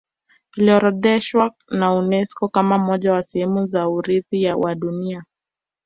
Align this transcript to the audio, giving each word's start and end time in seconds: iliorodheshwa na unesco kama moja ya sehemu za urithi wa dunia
iliorodheshwa 0.57 1.51
na 1.69 1.93
unesco 1.95 2.49
kama 2.49 2.77
moja 2.77 3.11
ya 3.11 3.21
sehemu 3.21 3.67
za 3.67 3.89
urithi 3.89 4.45
wa 4.45 4.75
dunia 4.75 5.23